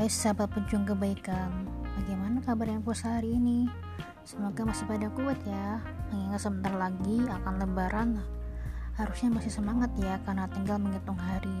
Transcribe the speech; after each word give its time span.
Hai 0.00 0.08
sahabat 0.08 0.48
pejuang 0.56 0.88
kebaikan, 0.88 1.68
bagaimana 2.00 2.40
kabar 2.40 2.72
yang 2.72 2.80
puasa 2.80 3.20
hari 3.20 3.36
ini? 3.36 3.68
Semoga 4.24 4.64
masih 4.64 4.88
pada 4.88 5.12
kuat 5.12 5.36
ya, 5.44 5.76
mengingat 6.08 6.40
sebentar 6.40 6.72
lagi 6.72 7.20
akan 7.28 7.54
lebaran. 7.60 8.16
Harusnya 8.96 9.28
masih 9.28 9.52
semangat 9.52 9.92
ya, 10.00 10.16
karena 10.24 10.48
tinggal 10.48 10.80
menghitung 10.80 11.20
hari. 11.20 11.52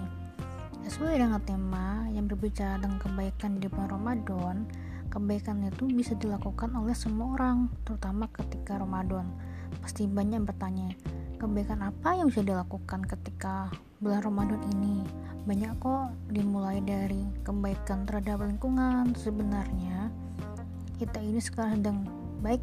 Sesuai 0.88 1.20
dengan 1.20 1.44
tema 1.44 2.08
yang 2.16 2.32
berbicara 2.32 2.80
tentang 2.80 3.12
kebaikan 3.12 3.60
di 3.60 3.68
bulan 3.68 3.92
Ramadan, 3.92 4.64
kebaikan 5.12 5.60
itu 5.68 5.84
bisa 5.92 6.16
dilakukan 6.16 6.72
oleh 6.72 6.96
semua 6.96 7.36
orang, 7.36 7.68
terutama 7.84 8.24
ketika 8.32 8.80
Ramadan. 8.80 9.36
Pasti 9.84 10.08
banyak 10.08 10.40
yang 10.40 10.48
bertanya, 10.48 10.88
kebaikan 11.40 11.80
apa 11.80 12.20
yang 12.20 12.28
bisa 12.28 12.44
dilakukan 12.44 13.08
ketika 13.08 13.72
bulan 14.04 14.20
Ramadan 14.20 14.60
ini? 14.76 15.00
banyak 15.48 15.72
kok 15.80 16.12
dimulai 16.28 16.84
dari 16.84 17.24
kebaikan 17.40 18.04
terhadap 18.04 18.44
lingkungan 18.44 19.16
sebenarnya. 19.16 20.12
Kita 21.00 21.16
ini 21.16 21.40
sekarang 21.40 21.80
sedang 21.80 21.98
baik 22.44 22.60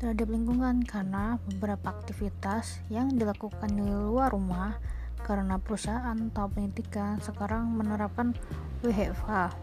terhadap 0.00 0.32
lingkungan 0.32 0.82
karena 0.82 1.36
beberapa 1.44 1.92
aktivitas 1.92 2.80
yang 2.88 3.12
dilakukan 3.12 3.68
di 3.68 3.84
luar 3.84 4.32
rumah 4.32 4.80
karena 5.22 5.60
perusahaan 5.60 6.18
atau 6.18 6.50
pendidikan 6.50 7.22
sekarang 7.22 7.70
menerapkan 7.78 8.34
WFH 8.82 9.54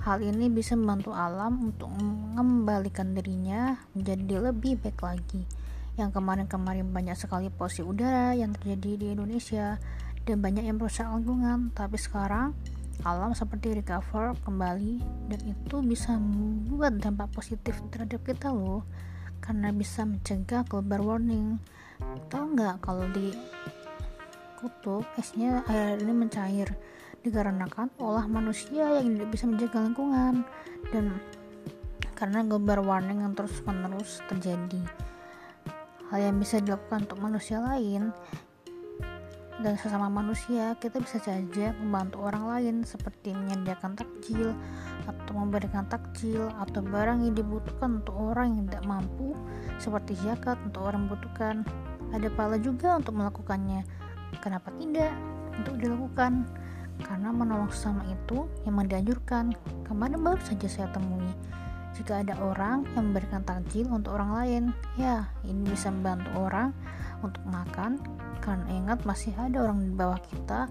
hal 0.00 0.18
ini 0.24 0.48
bisa 0.48 0.72
membantu 0.80 1.12
alam 1.12 1.60
untuk 1.60 1.92
mengembalikan 1.92 3.12
dirinya 3.12 3.76
menjadi 3.92 4.48
lebih 4.48 4.80
baik 4.80 5.00
lagi 5.04 5.44
yang 5.94 6.10
kemarin-kemarin 6.10 6.90
banyak 6.90 7.14
sekali 7.14 7.46
polusi 7.54 7.86
udara 7.86 8.34
yang 8.34 8.50
terjadi 8.50 8.90
di 8.98 9.06
Indonesia 9.14 9.78
dan 10.26 10.42
banyak 10.42 10.66
yang 10.66 10.76
merusak 10.82 11.06
lingkungan. 11.06 11.70
Tapi 11.70 11.94
sekarang 11.94 12.50
alam 13.06 13.30
seperti 13.30 13.78
recover 13.78 14.34
kembali 14.42 14.98
dan 15.30 15.40
itu 15.46 15.76
bisa 15.86 16.18
membuat 16.18 16.98
dampak 16.98 17.30
positif 17.30 17.78
terhadap 17.94 18.26
kita 18.26 18.50
loh. 18.50 18.82
Karena 19.38 19.70
bisa 19.70 20.02
mencegah 20.02 20.66
global 20.66 21.14
warming. 21.14 21.62
Tau 22.26 22.42
nggak 22.50 22.82
kalau 22.82 23.06
di 23.14 23.30
kutub 24.58 25.06
esnya 25.14 25.62
air 25.70 26.00
ini 26.00 26.10
mencair 26.10 26.74
dikarenakan 27.22 27.92
olah 28.02 28.26
manusia 28.26 28.98
yang 28.98 29.14
tidak 29.14 29.30
bisa 29.30 29.44
menjaga 29.46 29.78
lingkungan. 29.78 30.42
Dan 30.90 31.22
karena 32.18 32.42
global 32.42 32.82
warming 32.82 33.22
yang 33.22 33.36
terus 33.36 33.62
menerus 33.62 34.18
terjadi 34.26 34.82
hal 36.10 36.18
yang 36.20 36.36
bisa 36.36 36.60
dilakukan 36.60 37.08
untuk 37.08 37.20
manusia 37.20 37.60
lain. 37.60 38.12
Dan 39.54 39.78
sesama 39.78 40.10
manusia 40.10 40.74
kita 40.82 40.98
bisa 40.98 41.22
saja 41.22 41.70
membantu 41.78 42.26
orang 42.26 42.44
lain 42.50 42.76
seperti 42.82 43.30
menyediakan 43.30 43.94
takjil 43.94 44.50
atau 45.06 45.32
memberikan 45.38 45.86
takjil 45.86 46.50
atau 46.58 46.82
barang 46.82 47.22
yang 47.22 47.38
dibutuhkan 47.38 48.02
untuk 48.02 48.18
orang 48.18 48.58
yang 48.58 48.66
tidak 48.66 48.84
mampu 48.84 49.30
seperti 49.78 50.18
zakat 50.26 50.58
untuk 50.66 50.90
orang 50.90 51.06
membutuhkan. 51.06 51.62
Ada 52.10 52.28
pahala 52.34 52.58
juga 52.58 52.98
untuk 52.98 53.14
melakukannya. 53.14 53.86
Kenapa 54.42 54.74
tidak 54.74 55.14
untuk 55.54 55.78
dilakukan? 55.78 56.50
Karena 57.06 57.30
menolong 57.30 57.70
sesama 57.70 58.02
itu 58.10 58.50
yang 58.66 58.78
dianjurkan 58.86 59.54
kemarin 59.86 60.18
baru 60.18 60.42
saja 60.42 60.66
saya 60.66 60.88
temui 60.94 61.30
jika 61.94 62.26
ada 62.26 62.34
orang 62.42 62.82
yang 62.98 63.10
memberikan 63.10 63.42
takjil 63.46 63.86
untuk 63.90 64.18
orang 64.18 64.30
lain 64.42 64.62
ya 64.98 65.30
ini 65.46 65.62
bisa 65.70 65.94
membantu 65.94 66.30
orang 66.36 66.74
untuk 67.22 67.42
makan 67.48 68.02
karena 68.44 68.66
ingat 68.68 68.98
masih 69.08 69.32
ada 69.40 69.64
orang 69.64 69.80
di 69.80 69.92
bawah 69.96 70.20
kita 70.20 70.68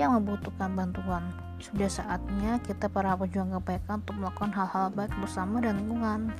yang 0.00 0.16
membutuhkan 0.16 0.72
bantuan. 0.72 1.28
Sudah 1.60 1.92
saatnya 1.92 2.56
kita 2.64 2.88
para 2.88 3.12
pejuang 3.12 3.52
kebaikan 3.60 4.00
untuk 4.00 4.16
melakukan 4.16 4.52
hal-hal 4.56 4.88
baik 4.96 5.12
bersama 5.20 5.60
dan 5.60 5.76
lingkungan. 5.76 6.32